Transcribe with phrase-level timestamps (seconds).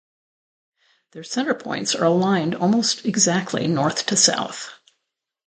[1.11, 4.71] Their centre points are aligned almost exactly north to south.